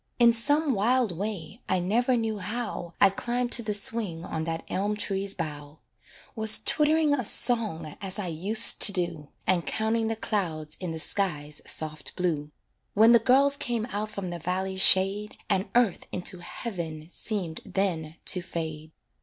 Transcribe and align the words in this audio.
In 0.17 0.33
some 0.33 0.73
wild 0.73 1.15
way, 1.15 1.61
I 1.69 1.77
never 1.77 2.17
knew 2.17 2.39
how, 2.39 2.95
I 2.99 3.11
climbed 3.11 3.51
to 3.51 3.61
the 3.61 3.75
swing 3.75 4.25
on 4.25 4.45
that 4.45 4.63
elm 4.67 4.95
tree's 4.97 5.35
bough; 5.35 5.77
Was 6.35 6.57
twitt'ring 6.59 7.13
a 7.13 7.23
song 7.23 7.95
as 8.01 8.17
I 8.17 8.25
used 8.25 8.81
to 8.81 8.91
do, 8.91 9.29
And 9.45 9.67
counting 9.67 10.07
the 10.07 10.15
clouds 10.15 10.75
in 10.79 10.89
the 10.91 10.97
sky's 10.99 11.61
soft 11.67 12.15
blue, 12.15 12.49
When 12.95 13.11
the 13.11 13.19
girls 13.19 13.55
came 13.55 13.85
out 13.91 14.09
from 14.09 14.31
the 14.31 14.39
valley's 14.39 14.81
shade, 14.81 15.37
And 15.51 15.69
earth 15.75 16.07
into 16.11 16.39
heaven 16.39 17.07
seemed 17.09 17.61
then 17.63 18.15
to 18.25 18.41
fade. 18.41 18.93